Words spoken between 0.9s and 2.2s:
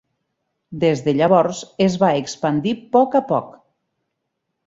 de llavors, es va